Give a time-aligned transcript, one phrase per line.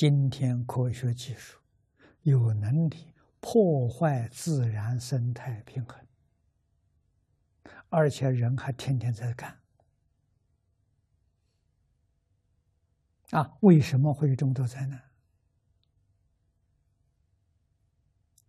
[0.00, 1.58] 今天科学技术
[2.22, 6.02] 有能力破坏自然生态平衡，
[7.90, 9.60] 而且人还天天在干。
[13.32, 15.02] 啊，为什么会有这么多灾难？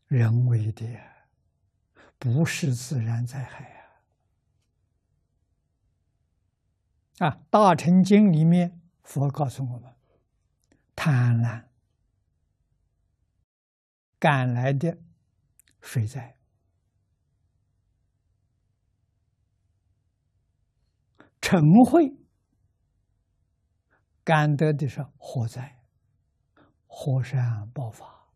[0.07, 0.85] 人为的，
[2.17, 3.65] 不是自然灾害
[7.17, 7.27] 啊！
[7.27, 9.93] 啊，《大乘经》里面佛告诉我们。
[10.95, 11.65] 贪婪
[14.19, 14.97] 赶来的
[15.81, 16.37] 水灾，
[21.41, 22.15] 嗔恚
[24.23, 25.81] 赶得的是火灾，
[26.85, 28.27] 火山爆发，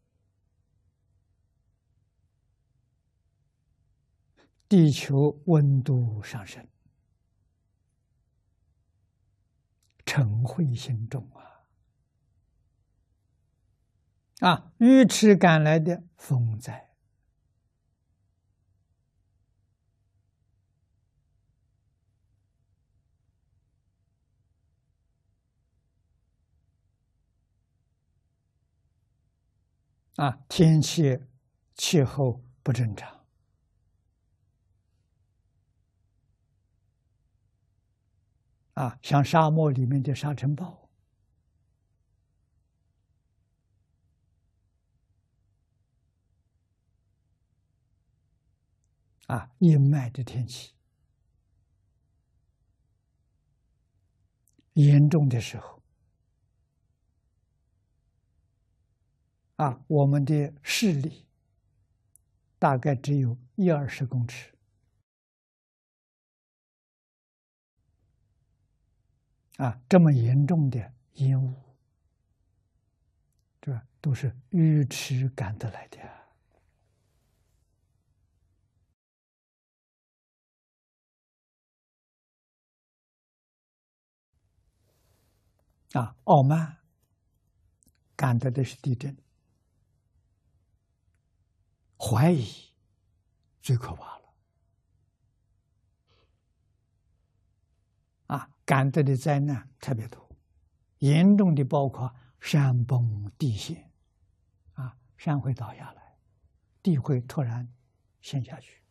[4.67, 6.67] 地球温度上升，
[10.03, 11.45] 晨会心重啊！
[14.39, 16.89] 啊，愚痴赶来的风灾
[30.17, 31.22] 啊，天气
[31.73, 33.25] 气候不正常
[38.73, 40.84] 啊，像沙漠里面的沙尘暴。
[49.28, 50.73] 啊，阴霾的天气。
[54.73, 55.81] 严重的时候，
[59.56, 61.26] 啊，我们的视力
[62.59, 64.52] 大概只有一二十公尺，
[69.56, 71.53] 啊，这么严重的烟雾，
[73.62, 76.25] 这都是愚痴赶得来的。
[85.95, 86.79] 啊，傲慢，
[88.17, 89.16] 感到的是地震；
[91.97, 92.45] 怀疑，
[93.61, 94.34] 最可怕了。
[98.28, 100.29] 啊，感到的灾难特别多，
[100.97, 103.89] 严重的包括山崩地陷，
[104.73, 106.17] 啊，山会倒下来，
[106.84, 107.73] 地会突然
[108.19, 108.84] 陷下去。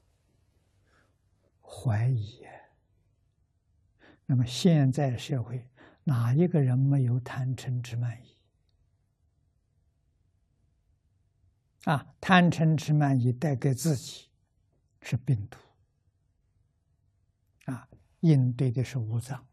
[1.60, 2.42] 怀疑，
[4.24, 5.68] 那么现在社会。
[6.04, 8.36] 哪一个人没有贪嗔痴慢疑？
[11.84, 14.30] 啊，贪嗔痴慢疑带给自己
[15.02, 15.58] 是病毒，
[17.66, 17.88] 啊，
[18.20, 19.46] 应对的是五脏，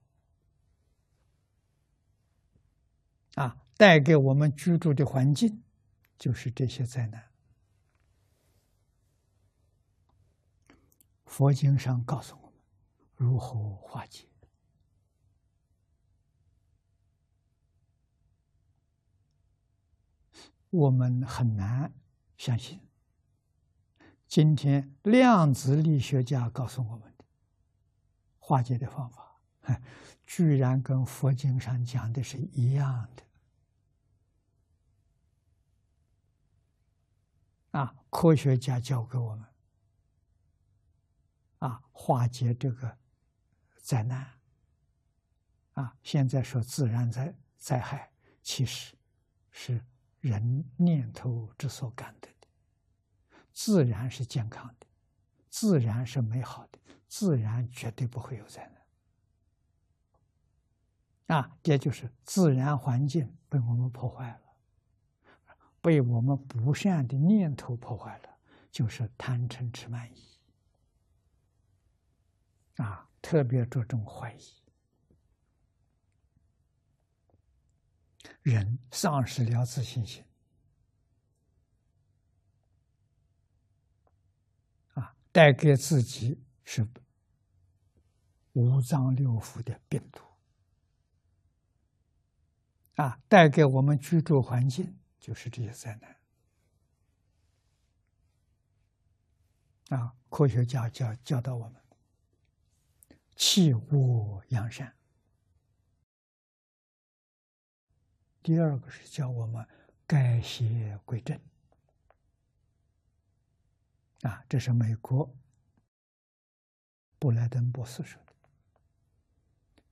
[3.36, 5.62] 啊，带给我们居住的环境
[6.18, 7.32] 就是这些灾难。
[11.26, 12.54] 佛经上告诉我们
[13.16, 14.31] 如何化解。
[20.72, 21.94] 我们很难
[22.38, 22.80] 相信，
[24.26, 27.26] 今天量子力学家告诉我们的
[28.40, 29.42] 化解的方法，
[30.26, 33.24] 居然跟佛经上讲的是一样的。
[37.78, 39.46] 啊，科学家教给我们，
[41.60, 42.98] 啊，化解这个
[43.76, 44.40] 灾难，
[45.74, 48.10] 啊，现在说自然灾灾害，
[48.42, 48.96] 其实
[49.50, 49.84] 是。
[50.22, 52.48] 人念头之所感得的，
[53.52, 54.88] 自然是健康的，
[55.50, 58.72] 自然是美好的，自然绝对不会有灾
[61.28, 61.40] 难。
[61.40, 64.42] 啊，这就是自然环境被我们破坏了，
[65.82, 68.30] 被我们不善的念头破坏了，
[68.72, 70.22] 就是贪嗔痴慢疑。
[72.78, 74.62] 啊，特别着重怀疑。
[78.44, 80.26] 人丧失了自信心，
[84.94, 86.88] 啊，带给自己是
[88.54, 90.24] 五脏六腑的病毒，
[92.96, 95.96] 啊，带给我们居住环境就是这些灾
[99.88, 101.80] 难，啊，科学家教教导我们，
[103.36, 104.96] 弃恶扬善。
[108.44, 109.66] 第二个是教我们
[110.08, 111.40] 改邪归正，
[114.22, 115.34] 啊，这是美国
[117.20, 118.34] 布莱登博士说的。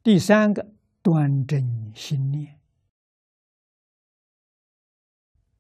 [0.02, 0.74] 第三个
[1.04, 2.60] 端正心念，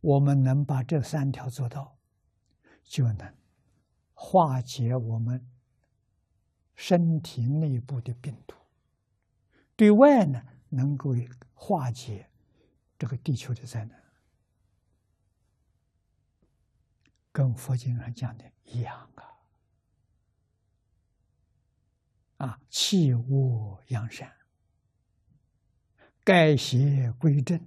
[0.01, 1.97] 我们能把这三条做到，
[2.83, 3.36] 就能
[4.13, 5.47] 化解我们
[6.74, 8.56] 身体内部的病毒；
[9.75, 11.13] 对外呢，能够
[11.53, 12.30] 化解
[13.00, 14.04] 这个地球的灾难，
[17.31, 19.24] 跟佛经上讲的一样啊！
[22.46, 24.36] 啊，弃恶扬善，
[26.25, 27.57] 改邪归正，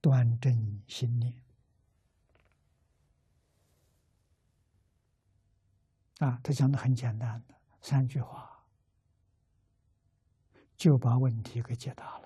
[0.00, 1.32] 端正心念。
[6.18, 8.66] 啊，他讲的很简单的三句话，
[10.76, 12.25] 就把问题给解答了。